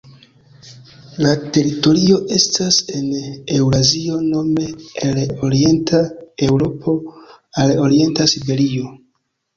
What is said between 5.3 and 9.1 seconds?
orienta Eŭropo al orienta Siberio.